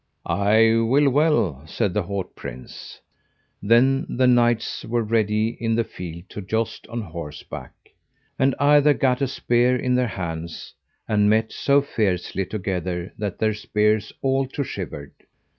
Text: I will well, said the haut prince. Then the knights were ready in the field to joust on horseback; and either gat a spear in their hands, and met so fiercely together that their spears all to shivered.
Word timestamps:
I 0.25 0.71
will 0.81 1.09
well, 1.11 1.61
said 1.67 1.93
the 1.93 2.01
haut 2.01 2.35
prince. 2.35 2.99
Then 3.61 4.07
the 4.09 4.25
knights 4.25 4.83
were 4.83 5.03
ready 5.03 5.49
in 5.49 5.75
the 5.75 5.83
field 5.83 6.23
to 6.29 6.41
joust 6.41 6.87
on 6.87 7.01
horseback; 7.01 7.73
and 8.39 8.55
either 8.59 8.95
gat 8.95 9.21
a 9.21 9.27
spear 9.27 9.75
in 9.75 9.93
their 9.93 10.07
hands, 10.07 10.73
and 11.07 11.29
met 11.29 11.51
so 11.51 11.83
fiercely 11.83 12.47
together 12.47 13.13
that 13.19 13.37
their 13.37 13.53
spears 13.53 14.11
all 14.23 14.47
to 14.47 14.63
shivered. 14.63 15.13